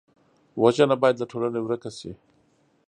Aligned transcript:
وژنه 0.61 0.95
باید 1.01 1.19
له 1.21 1.25
ټولنې 1.31 1.59
ورک 1.63 1.83
شي 1.99 2.11